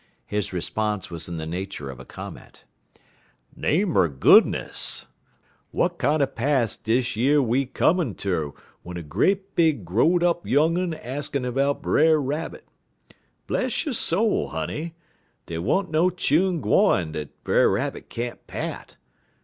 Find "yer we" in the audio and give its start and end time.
7.15-7.67